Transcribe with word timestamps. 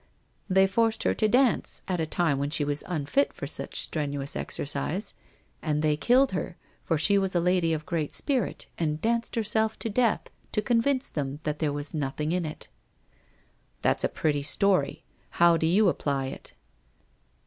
They 0.49 0.65
forced 0.65 1.03
her 1.03 1.13
to 1.13 1.27
dance— 1.27 1.83
at 1.87 1.99
a 1.99 2.07
time 2.07 2.39
when 2.39 2.49
she 2.49 2.63
was 2.65 2.83
unfit 2.87 3.31
for 3.33 3.45
such 3.45 3.75
strenu 3.87 4.23
ous 4.23 4.35
exercise; 4.35 5.13
and 5.61 5.83
they 5.83 5.95
killed 5.95 6.31
her, 6.31 6.57
for 6.83 6.97
she 6.97 7.19
was 7.19 7.35
a 7.35 7.39
lady 7.39 7.71
of 7.71 7.85
great 7.85 8.11
spirit 8.11 8.65
and 8.79 8.99
danced 8.99 9.35
herself 9.35 9.77
to 9.77 9.91
death, 9.91 10.23
to 10.53 10.61
convince 10.63 11.07
them 11.07 11.37
that 11.43 11.59
there 11.59 11.71
was 11.71 11.93
nothing 11.93 12.31
in 12.31 12.45
it/' 12.45 12.67
That's 13.83 14.03
a 14.03 14.09
pretty 14.09 14.41
story. 14.41 15.03
How 15.37 15.55
do 15.55 15.67
you 15.67 15.87
apply 15.87 16.25
it 16.29 16.53